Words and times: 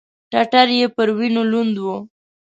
ټټر 0.31 0.67
يې 0.77 0.87
پر 0.95 1.07
وينو 1.17 1.43
لوند 1.51 1.75
و. 1.83 1.85